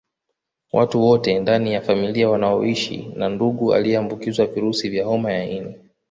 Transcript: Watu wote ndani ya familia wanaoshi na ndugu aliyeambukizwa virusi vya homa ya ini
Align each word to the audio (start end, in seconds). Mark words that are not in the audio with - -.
Watu 0.73 1.01
wote 1.01 1.39
ndani 1.39 1.73
ya 1.73 1.81
familia 1.81 2.29
wanaoshi 2.29 3.09
na 3.15 3.29
ndugu 3.29 3.73
aliyeambukizwa 3.73 4.45
virusi 4.45 4.89
vya 4.89 5.05
homa 5.05 5.31
ya 5.31 5.45
ini 5.49 5.73